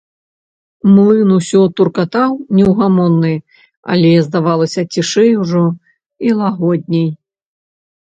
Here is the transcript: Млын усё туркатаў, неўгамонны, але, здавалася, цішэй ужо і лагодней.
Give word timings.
Млын 0.93 1.29
усё 1.37 1.59
туркатаў, 1.79 2.31
неўгамонны, 2.59 3.33
але, 3.97 4.11
здавалася, 4.29 4.81
цішэй 4.95 5.31
ужо 5.43 5.63
і 6.29 6.33
лагодней. 6.41 7.05